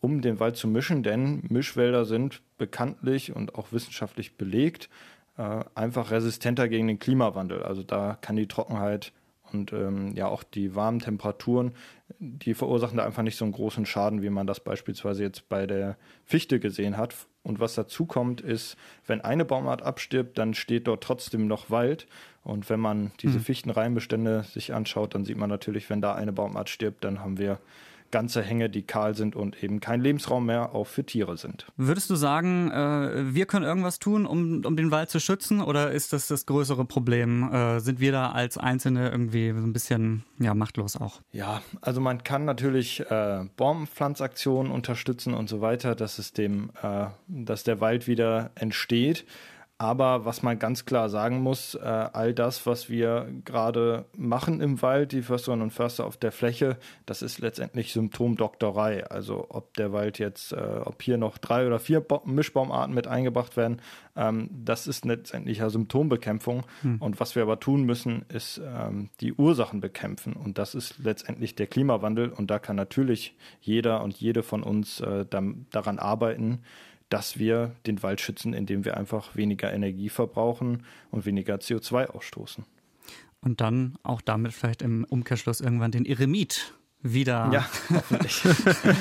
[0.00, 4.88] um den Wald zu mischen, denn Mischwälder sind bekanntlich und auch wissenschaftlich belegt
[5.40, 7.62] äh, einfach resistenter gegen den Klimawandel.
[7.62, 9.12] Also da kann die Trockenheit
[9.52, 11.72] und ähm, ja auch die warmen Temperaturen,
[12.22, 15.66] die verursachen da einfach nicht so einen großen Schaden, wie man das beispielsweise jetzt bei
[15.66, 17.14] der Fichte gesehen hat.
[17.42, 22.06] Und was dazu kommt, ist, wenn eine Baumart abstirbt, dann steht dort trotzdem noch Wald.
[22.44, 23.42] Und wenn man diese mhm.
[23.42, 27.58] Fichtenreihenbestände sich anschaut, dann sieht man natürlich, wenn da eine Baumart stirbt, dann haben wir
[28.10, 31.66] ganze Hänge, die kahl sind und eben kein Lebensraum mehr auch für Tiere sind.
[31.76, 35.90] Würdest du sagen, äh, wir können irgendwas tun, um, um den Wald zu schützen oder
[35.90, 37.52] ist das das größere Problem?
[37.52, 41.20] Äh, sind wir da als Einzelne irgendwie so ein bisschen ja, machtlos auch?
[41.32, 47.06] Ja, also man kann natürlich äh, Baumpflanzaktionen unterstützen und so weiter, dass es dem, äh,
[47.28, 49.24] dass der Wald wieder entsteht.
[49.80, 54.82] Aber was man ganz klar sagen muss, äh, all das, was wir gerade machen im
[54.82, 59.06] Wald, die Försterinnen und Förster auf der Fläche, das ist letztendlich Symptomdoktorei.
[59.06, 63.06] Also ob der Wald jetzt, äh, ob hier noch drei oder vier Bo Mischbaumarten mit
[63.06, 63.80] eingebracht werden,
[64.16, 66.64] ähm, das ist letztendlich ja Symptombekämpfung.
[66.82, 66.98] Hm.
[67.00, 70.34] Und was wir aber tun müssen, ist ähm, die Ursachen bekämpfen.
[70.34, 72.28] Und das ist letztendlich der Klimawandel.
[72.28, 76.60] Und da kann natürlich jeder und jede von uns äh, daran arbeiten,
[77.10, 82.64] dass wir den Wald schützen, indem wir einfach weniger Energie verbrauchen und weniger CO2 ausstoßen.
[83.42, 87.50] Und dann auch damit vielleicht im Umkehrschluss irgendwann den Eremit wieder.
[87.52, 88.42] Ja, hoffentlich.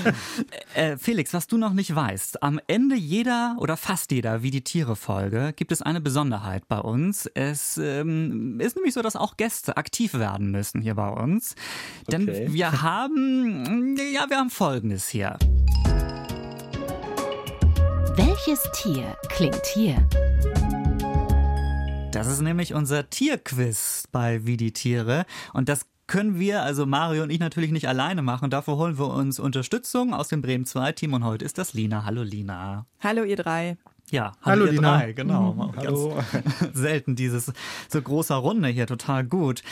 [0.73, 4.63] äh, Felix, was du noch nicht weißt, am Ende jeder oder fast jeder Wie die
[4.63, 7.25] Tiere Folge gibt es eine Besonderheit bei uns.
[7.33, 11.55] Es ähm, ist nämlich so, dass auch Gäste aktiv werden müssen hier bei uns.
[12.09, 12.47] Denn Okay.
[12.49, 15.37] wir haben, ja, wir haben Folgendes hier.
[18.21, 19.95] Welches Tier klingt hier?
[22.11, 25.25] Das ist nämlich unser Tierquiz bei Wie die Tiere.
[25.53, 28.49] Und das können wir, also Mario und ich natürlich nicht alleine machen.
[28.49, 32.03] Dafür holen wir uns Unterstützung aus dem Bremen 2 Team und heute ist das Lina.
[32.03, 32.85] Hallo Lina.
[32.99, 33.77] Hallo ihr drei.
[34.11, 34.97] Ja, Hallo, ihr Lina.
[34.97, 35.71] drei, genau.
[35.73, 36.21] Ganz Hallo.
[36.73, 37.53] selten dieses
[37.87, 39.63] so großer Runde hier, total gut.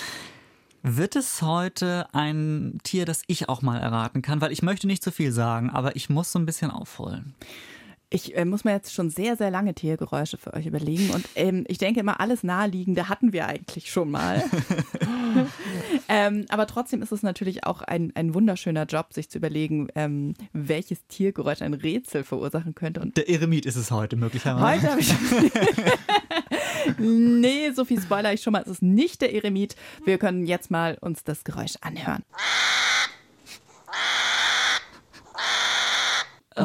[0.83, 4.39] Wird es heute ein Tier, das ich auch mal erraten kann?
[4.39, 7.35] Weil ich möchte nicht zu viel sagen, aber ich muss so ein bisschen aufholen.
[8.09, 11.09] Ich äh, muss mir jetzt schon sehr, sehr lange Tiergeräusche für euch überlegen.
[11.09, 14.43] Und ähm, ich denke immer, alles Naheliegende hatten wir eigentlich schon mal.
[16.07, 20.35] ähm, aber trotzdem ist es natürlich auch ein, ein wunderschöner Job, sich zu überlegen, ähm,
[20.53, 23.01] welches Tiergeräusch ein Rätsel verursachen könnte.
[23.01, 24.87] Und Der Eremit ist es heute möglicherweise.
[24.87, 25.13] heute habe ich.
[26.99, 28.61] nee, so viel Spoiler ich schon mal.
[28.61, 29.75] Es ist nicht der Eremit.
[30.05, 32.23] Wir können jetzt mal uns das Geräusch anhören.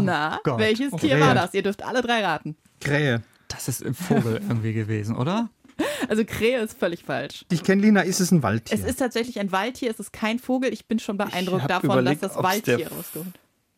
[0.00, 0.58] Na, Oh Gott.
[0.58, 0.92] welches.
[0.94, 1.54] Tier war das?
[1.54, 2.56] Ihr dürft alle drei raten.
[2.80, 3.22] Krähe.
[3.48, 5.50] Das ist ein Vogel irgendwie gewesen, oder?
[6.08, 7.44] Also Krähe ist völlig falsch.
[7.50, 8.78] Ich kenne Lina, ist es ein Waldtier?
[8.78, 10.72] Es ist tatsächlich ein Waldtier, es ist kein Vogel.
[10.72, 13.28] Ich bin schon beeindruckt davon, überlegt, dass das Waldtier rausgeholt.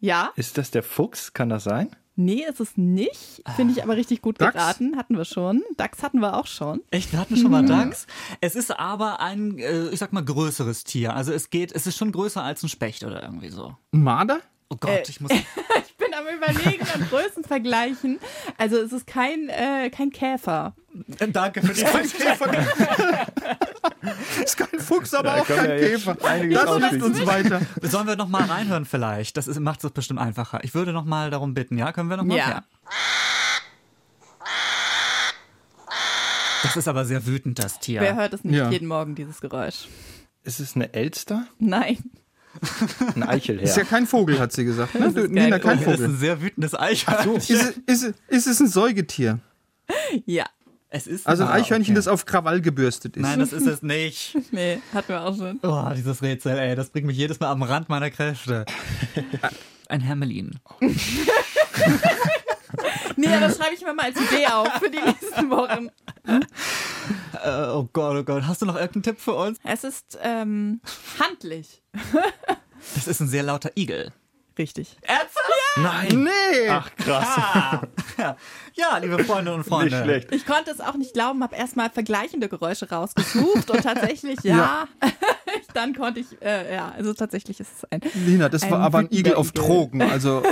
[0.00, 0.30] Ja?
[0.36, 1.32] Ist das der Fuchs?
[1.32, 1.88] Kann das sein?
[2.16, 3.42] Nee, ist es nicht.
[3.56, 4.52] Finde ich aber richtig gut Dachs?
[4.54, 4.96] geraten.
[4.96, 5.62] Hatten wir schon.
[5.76, 6.80] Dachs hatten wir auch schon.
[6.92, 8.06] Echt, wir hatten schon mal Dachs.
[8.40, 11.14] Es ist aber ein, äh, ich sag mal, größeres Tier.
[11.14, 13.76] Also es geht, es ist schon größer als ein Specht oder irgendwie so.
[13.92, 14.40] ein Marder?
[14.74, 15.02] Oh Gott, Äh.
[15.08, 15.30] ich muss.
[15.86, 18.18] Ich bin am überlegen und Größen vergleichen.
[18.58, 20.74] Also es ist kein, äh, kein Käfer.
[21.32, 21.82] Danke für die
[24.42, 26.14] Ist kein Fuchs, aber Da auch kein Käfer.
[26.16, 27.02] Das hilft ausschließen.
[27.02, 27.60] uns weiter.
[27.82, 29.36] Sollen wir noch mal reinhören vielleicht?
[29.36, 30.62] Das ist, macht es bestimmt einfacher.
[30.64, 31.92] Ich würde noch mal darum bitten, ja?
[31.92, 32.36] Können wir noch mal?
[32.36, 32.64] Ja.
[36.62, 38.00] Das ist aber sehr wütend, das Tier.
[38.00, 38.70] Wer hört es nicht Ja.
[38.70, 39.88] jeden Morgen, dieses Geräusch?
[40.42, 41.46] Ist es eine Elster?
[41.58, 41.98] Nein.
[43.14, 43.62] Ein Eichelherr?
[43.64, 44.94] Ist ja kein Vogel, hat sie gesagt.
[44.94, 45.06] Ne?
[45.06, 46.04] Ist Du, kein kein das ist Vogel.
[46.04, 47.36] ein sehr wütendes Eichhörnchen.
[47.36, 47.50] Ist,
[47.86, 49.40] es, ist, es, ist es ein Säugetier?
[50.26, 50.46] Ja.
[50.90, 51.96] Es ist Also ein Ah, Eichhörnchen, okay.
[51.96, 53.22] das auf Krawall gebürstet ist.
[53.22, 54.36] Nein, das ist es nicht.
[54.52, 55.58] Nee, hatten wir auch schon.
[55.62, 58.64] Oh, dieses Rätsel, ey, das bringt mich jedes Mal am Rand meiner Kräfte.
[59.88, 60.52] Ein Hermelin.
[63.16, 65.88] Nee, das schreibe ich mir mal als Idee auf für die nächsten Wochen.
[67.44, 68.46] Äh, oh Gott, oh Gott.
[68.46, 69.58] Hast du noch irgendeinen Tipp für uns?
[69.64, 70.80] Es ist ähm,
[71.18, 71.82] handlich.
[72.94, 74.12] Das ist ein sehr lauter Igel.
[74.58, 74.98] Richtig.
[75.76, 76.24] Nein!
[76.24, 76.68] Nee!
[76.68, 77.26] Ach, krass.
[78.18, 78.36] Ja,
[78.74, 79.96] ja liebe Freundinnen und Freunde.
[79.96, 80.32] Nicht schlecht.
[80.32, 84.86] Ich konnte es auch nicht glauben, habe erstmal vergleichende Geräusche rausgesucht und tatsächlich, ja,
[85.74, 88.98] dann konnte ich, äh, ja, also tatsächlich ist es ein, Lina, das war Ein aber
[88.98, 89.62] ein Igel auf Igel.
[89.62, 90.02] Drogen.
[90.02, 90.42] Also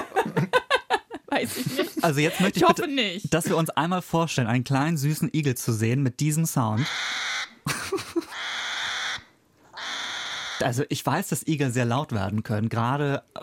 [1.32, 2.04] weiß ich nicht.
[2.04, 3.32] Also jetzt möchte Ich ich, hoffe bitte, nicht.
[3.34, 6.86] dass wir uns einmal vorstellen, einen kleinen süßen Igel zu sehen mit diesem Sound.
[10.62, 13.40] Also ich weiß, dass Igel sehr laut werden können, gerade äh,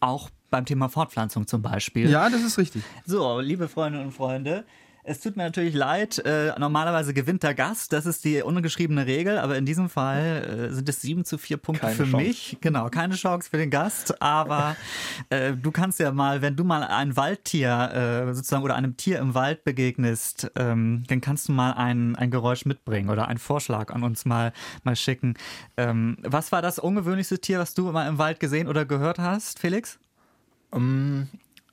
[0.00, 2.08] auch beim Thema Fortpflanzung zum Beispiel.
[2.08, 2.82] ja, das ist richtig.
[3.04, 4.64] So, liebe Freundinnen und Freunde,
[5.04, 9.38] es tut mir natürlich leid, äh, normalerweise gewinnt der Gast, das ist die ungeschriebene Regel,
[9.38, 12.16] aber in diesem Fall äh, sind es sieben zu vier Punkte Keine für Chance.
[12.16, 12.58] mich.
[12.60, 14.76] Genau, keine Chance für den Gast, aber
[15.28, 19.18] äh, du kannst ja mal, wenn du mal ein Waldtier äh, sozusagen oder einem Tier
[19.18, 23.92] im Wald begegnest, ähm, dann kannst du mal ein, ein Geräusch mitbringen oder einen Vorschlag
[23.92, 24.52] an uns mal,
[24.84, 25.34] mal schicken.
[25.76, 29.58] Ähm, was war das ungewöhnlichste Tier, was du mal im Wald gesehen oder gehört hast,
[29.58, 29.98] Felix?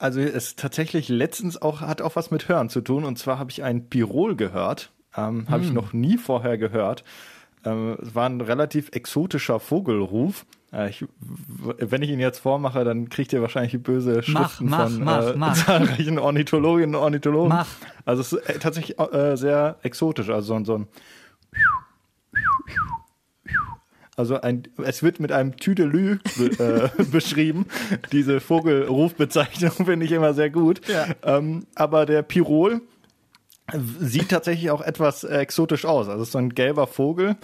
[0.01, 3.05] Also es tatsächlich letztens auch hat auch was mit Hören zu tun.
[3.05, 4.91] Und zwar habe ich ein Pirol gehört.
[5.15, 7.03] Ähm, Habe ich noch nie vorher gehört.
[7.65, 10.45] Ähm, es war ein relativ exotischer Vogelruf.
[10.73, 11.05] Äh, ich,
[11.77, 15.33] wenn ich ihn jetzt vormache, dann kriegt ihr wahrscheinlich böse Schriften mach, von mach, äh,
[15.35, 15.53] mach.
[15.65, 17.49] zahlreichen Ornithologinnen und Ornithologen.
[17.49, 17.67] Mach.
[18.05, 20.29] Also es ist äh, tatsächlich äh, sehr exotisch.
[20.29, 20.87] Also so, ein- so ein
[24.21, 26.19] also ein, es wird mit einem Tüdelü
[26.59, 27.65] äh, beschrieben.
[28.11, 30.81] Diese Vogelrufbezeichnung finde ich immer sehr gut.
[31.23, 32.81] Ähm, aber der Pirol
[33.99, 36.07] sieht tatsächlich auch etwas exotisch aus.
[36.09, 37.37] Also es ist so ein gelber Vogel,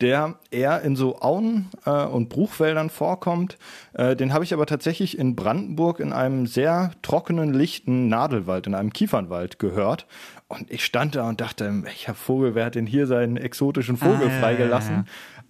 [0.00, 3.58] der eher in so Auen äh, und Bruchwäldern vorkommt.
[3.92, 8.74] Äh, den habe ich aber tatsächlich in Brandenburg in einem sehr trockenen, lichten Nadelwald, in
[8.74, 10.06] einem Kiefernwald gehört.
[10.48, 14.28] Und ich stand da und dachte, welcher Vogel, wer hat denn hier seinen exotischen Vogel
[14.28, 14.94] Ah, ja, freigelassen?
[14.94, 15.04] ja,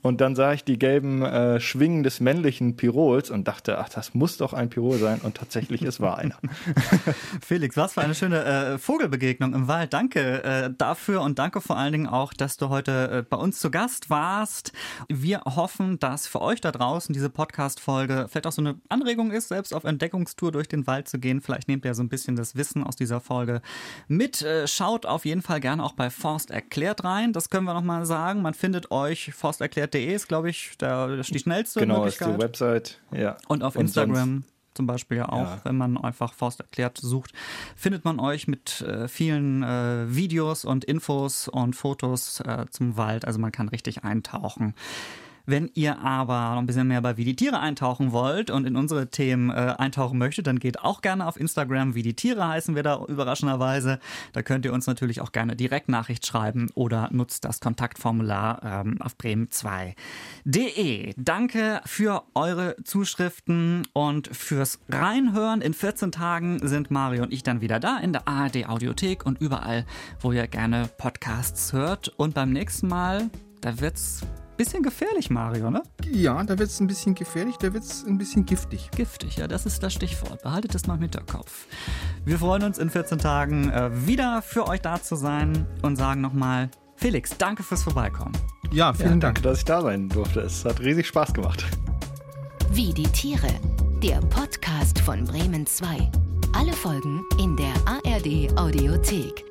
[0.05, 4.13] Und dann sah ich die gelben äh, Schwingen des männlichen Pirols und dachte, ach, das
[4.13, 5.23] muss doch ein Pirol sein.
[5.23, 6.37] Und tatsächlich, es war einer.
[7.41, 9.95] Felix, was für eine schöne äh, Vogelbegegnung im Wald.
[9.95, 13.61] Danke äh, dafür und danke vor allen Dingen auch, dass du heute äh, bei uns
[13.61, 14.73] zu Gast warst.
[15.09, 19.49] Wir hoffen, dass für euch da draußen diese Podcast-Folge vielleicht auch so eine Anregung ist,
[19.49, 21.41] selbst auf Entdeckungstour durch den Wald zu gehen.
[21.41, 23.63] Vielleicht nehmt ihr so ein bisschen das Wissen aus dieser Folge
[24.07, 24.43] mit.
[24.43, 27.33] Äh, schaut auf jeden Fall gerne auch bei Forst erklärt rein.
[27.33, 28.43] Das können wir nochmal sagen.
[28.43, 29.33] Man findet euch,
[29.95, 32.29] forsterklärt.de ist, glaube ich, der, die schnellste genau, Möglichkeit.
[32.29, 33.01] Genau, ist die Website.
[33.13, 33.37] Ja.
[33.49, 35.61] Und auf Und Instagram sonst- zum Beispiel ja auch, Ja.
[35.65, 37.33] wenn man einfach Forst erklärt sucht,
[37.77, 43.25] findet man euch mit äh, vielen äh, Videos und Infos und Fotos äh, zum Wald.
[43.25, 44.75] Also man kann richtig eintauchen.
[45.47, 48.77] Wenn ihr aber noch ein bisschen mehr bei Wie die Tiere eintauchen wollt und in
[48.77, 51.95] unsere Themen äh, eintauchen möchtet, dann geht auch gerne auf Instagram.
[51.95, 53.99] Wie die Tiere heißen wir da überraschenderweise.
[54.33, 59.17] Da könnt ihr uns natürlich auch gerne Direktnachricht schreiben oder nutzt das Kontaktformular ähm, auf
[59.17, 61.15] bremen2.de.
[61.17, 65.61] Danke für eure Zuschriften und fürs Reinhören.
[65.61, 69.41] In 14 Tagen sind Mario und ich dann wieder da in der ARD Audiothek und
[69.41, 69.85] überall,
[70.21, 72.09] wo ihr gerne Podcasts hört.
[72.17, 73.31] Und beim nächsten Mal,
[73.61, 74.23] da wird's
[74.57, 75.83] bisschen gefährlich, Mario, ne?
[76.11, 78.91] Ja, da wird es ein bisschen gefährlich, da wird es ein bisschen giftig.
[78.97, 80.43] Giftig, ja, das ist das Stichwort.
[80.43, 81.67] Behaltet es mal im Hinterkopf.
[82.25, 86.21] Wir freuen uns in 14 Tagen äh, wieder für euch da zu sein und sagen
[86.21, 88.33] nochmal, Felix, danke fürs Vorbeikommen.
[88.71, 89.21] Ja, vielen Ja, Dank.
[89.23, 90.41] danke, dass ich da sein durfte.
[90.41, 91.65] Es hat riesig Spaß gemacht.
[92.71, 93.49] Wie die Tiere.
[94.03, 96.11] Der Podcast von Bremen 2.
[96.53, 99.45] Alle Folgen in der ARD Audiothek.